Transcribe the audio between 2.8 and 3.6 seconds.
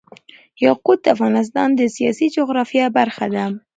برخه ده.